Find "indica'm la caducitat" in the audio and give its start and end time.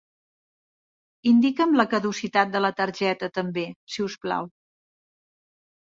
1.33-2.57